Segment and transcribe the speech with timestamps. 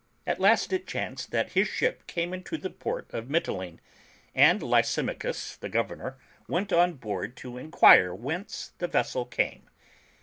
[0.25, 3.77] At last it chanced that his ship came into the port of Mitylene,
[4.33, 9.69] and Lysimachus, the Governor, went on board to enquire whence the vessel came.